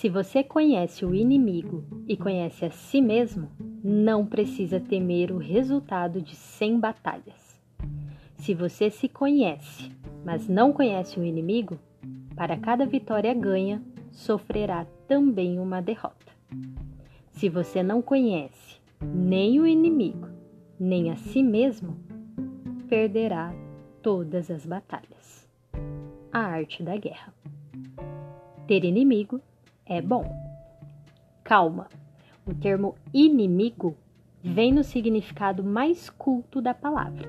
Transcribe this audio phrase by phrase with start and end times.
[0.00, 3.50] Se você conhece o inimigo e conhece a si mesmo,
[3.84, 7.60] não precisa temer o resultado de 100 batalhas.
[8.36, 9.92] Se você se conhece,
[10.24, 11.78] mas não conhece o inimigo,
[12.34, 16.32] para cada vitória ganha, sofrerá também uma derrota.
[17.32, 20.28] Se você não conhece nem o inimigo,
[20.78, 21.98] nem a si mesmo,
[22.88, 23.52] perderá
[24.00, 25.46] todas as batalhas.
[26.32, 27.34] A arte da guerra.
[28.66, 29.42] Ter inimigo
[29.90, 30.24] é bom.
[31.42, 31.88] Calma.
[32.46, 33.96] O termo inimigo
[34.42, 37.28] vem no significado mais culto da palavra,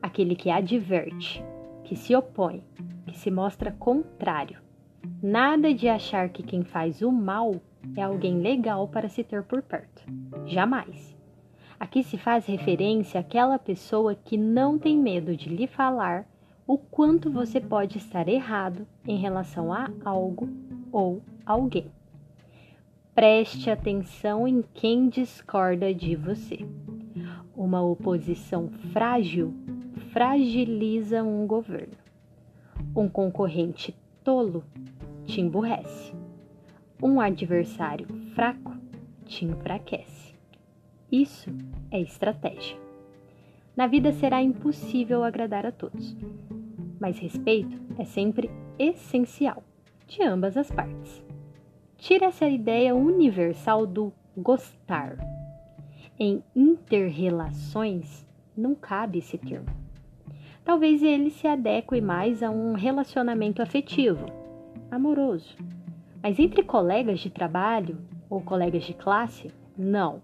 [0.00, 1.44] aquele que adverte,
[1.84, 2.62] que se opõe,
[3.06, 4.58] que se mostra contrário.
[5.20, 7.56] Nada de achar que quem faz o mal
[7.96, 10.04] é alguém legal para se ter por perto.
[10.46, 11.14] Jamais.
[11.78, 16.24] Aqui se faz referência àquela pessoa que não tem medo de lhe falar
[16.66, 20.48] o quanto você pode estar errado em relação a algo
[20.90, 21.90] ou alguém.
[23.16, 26.58] Preste atenção em quem discorda de você.
[27.56, 29.54] Uma oposição frágil
[30.12, 31.94] fragiliza um governo.
[32.94, 34.62] Um concorrente tolo
[35.24, 36.12] te emburrece.
[37.02, 38.76] Um adversário fraco
[39.24, 40.34] te enfraquece.
[41.10, 41.48] Isso
[41.90, 42.78] é estratégia.
[43.74, 46.14] Na vida será impossível agradar a todos,
[47.00, 49.64] mas respeito é sempre essencial
[50.06, 51.25] de ambas as partes.
[51.98, 55.16] Tira essa ideia universal do gostar.
[56.18, 59.66] Em interrelações não cabe esse termo.
[60.64, 64.26] Talvez ele se adeque mais a um relacionamento afetivo,
[64.90, 65.56] amoroso.
[66.22, 70.20] Mas entre colegas de trabalho ou colegas de classe, não.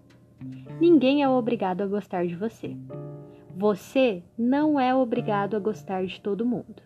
[0.79, 2.75] Ninguém é obrigado a gostar de você.
[3.55, 6.83] Você não é obrigado a gostar de todo mundo.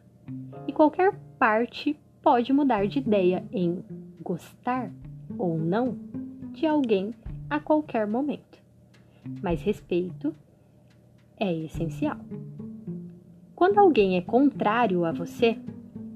[0.67, 3.83] E qualquer parte pode mudar de ideia em
[4.27, 4.91] gostar
[5.37, 5.97] ou não
[6.51, 7.13] de alguém
[7.49, 8.61] a qualquer momento,
[9.41, 10.35] mas respeito
[11.39, 12.17] é essencial.
[13.55, 15.57] Quando alguém é contrário a você,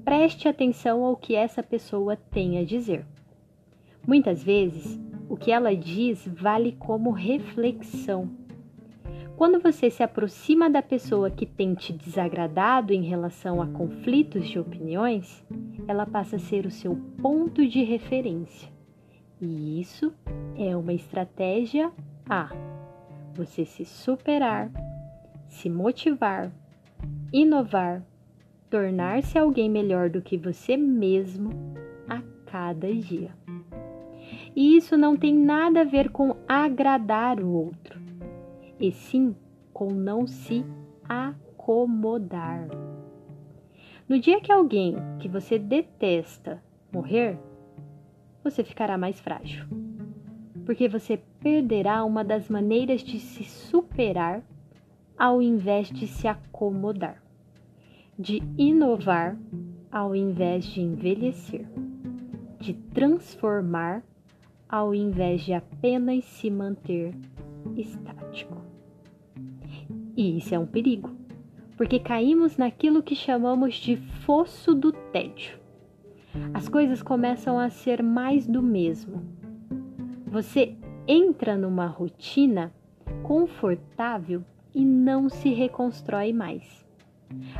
[0.04, 3.06] preste atenção ao que essa pessoa tem a dizer.
[4.06, 8.28] Muitas vezes, o que ela diz vale como reflexão.
[9.36, 14.58] Quando você se aproxima da pessoa que tem te desagradado em relação a conflitos de
[14.58, 15.42] opiniões,
[15.86, 18.68] ela passa a ser o seu ponto de referência.
[19.40, 20.12] E isso
[20.56, 21.90] é uma estratégia
[22.28, 22.50] A.
[23.34, 24.70] Você se superar,
[25.48, 26.52] se motivar,
[27.32, 28.02] inovar,
[28.70, 31.50] tornar-se alguém melhor do que você mesmo
[32.08, 33.30] a cada dia.
[34.54, 38.00] E isso não tem nada a ver com agradar o outro,
[38.78, 39.34] e sim
[39.72, 40.64] com não se
[41.08, 42.68] acomodar.
[44.08, 47.38] No dia que alguém que você detesta morrer,
[48.42, 49.64] você ficará mais frágil,
[50.66, 54.42] porque você perderá uma das maneiras de se superar
[55.16, 57.22] ao invés de se acomodar,
[58.18, 59.38] de inovar
[59.90, 61.66] ao invés de envelhecer,
[62.58, 64.02] de transformar
[64.68, 67.14] ao invés de apenas se manter
[67.76, 68.56] estático.
[70.16, 71.21] E isso é um perigo
[71.82, 75.58] porque caímos naquilo que chamamos de fosso do tédio.
[76.54, 79.20] As coisas começam a ser mais do mesmo.
[80.24, 80.76] Você
[81.08, 82.72] entra numa rotina
[83.24, 86.86] confortável e não se reconstrói mais.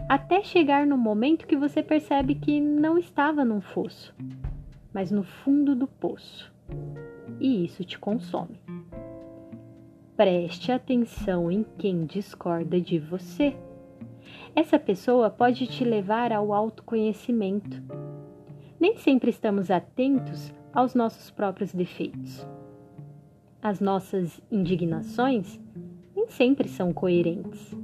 [0.09, 4.15] Até chegar no momento que você percebe que não estava num fosso,
[4.95, 6.55] mas no fundo do poço.
[7.41, 8.61] E isso te consome.
[10.17, 13.57] Preste atenção em quem discorda de você
[14.55, 17.83] essa pessoa pode te levar ao autoconhecimento.
[18.79, 22.47] Nem sempre estamos atentos aos nossos próprios defeitos.
[23.63, 25.59] As nossas indignações
[26.15, 27.75] nem sempre são coerentes.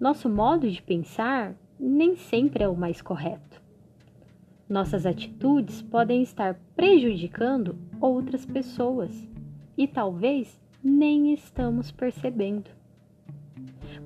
[0.00, 3.60] Nosso modo de pensar nem sempre é o mais correto.
[4.68, 9.28] Nossas atitudes podem estar prejudicando outras pessoas
[9.76, 12.70] e talvez nem estamos percebendo.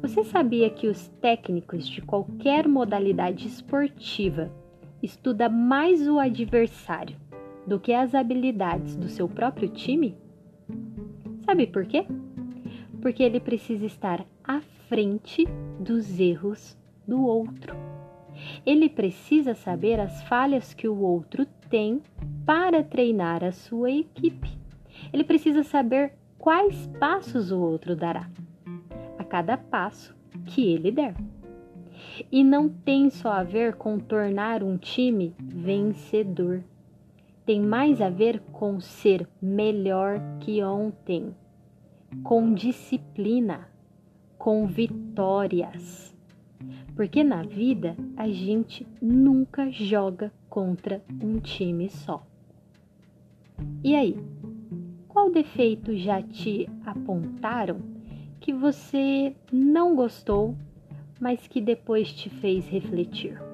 [0.03, 4.51] Você sabia que os técnicos de qualquer modalidade esportiva
[5.03, 7.17] estudam mais o adversário
[7.67, 10.17] do que as habilidades do seu próprio time?
[11.45, 12.07] Sabe por quê?
[13.03, 15.47] Porque ele precisa estar à frente
[15.79, 17.77] dos erros do outro.
[18.65, 22.01] Ele precisa saber as falhas que o outro tem
[22.47, 24.49] para treinar a sua equipe.
[25.13, 28.31] Ele precisa saber quais passos o outro dará
[29.31, 31.15] cada passo que ele der.
[32.31, 36.63] E não tem só a ver com tornar um time vencedor.
[37.47, 41.35] tem mais a ver com ser melhor que ontem,
[42.23, 43.69] com disciplina,
[44.39, 46.15] com vitórias.
[46.95, 52.25] Porque na vida a gente nunca joga contra um time só.
[53.83, 54.17] E aí,
[55.09, 58.00] qual defeito já te apontaram
[58.41, 60.57] que você não gostou,
[61.21, 63.50] mas que depois te fez refletir?